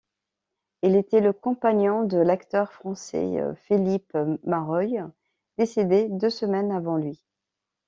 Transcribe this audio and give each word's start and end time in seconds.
Il 0.81 0.95
était 0.95 1.19
le 1.19 1.31
compagnon 1.31 2.05
de 2.05 2.17
l'acteur 2.17 2.71
français 2.73 3.39
Philippe 3.67 4.17
Mareuil, 4.43 5.03
décédé 5.59 6.07
deux 6.09 6.31
semaines 6.31 6.71
avant 6.71 6.97
lui. 6.97 7.23